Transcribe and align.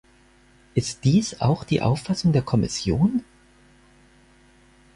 Ist 0.73 1.03
dies 1.03 1.41
auch 1.41 1.63
die 1.63 1.83
Auffassung 1.83 2.33
der 2.33 2.41
Kommission? 2.41 3.23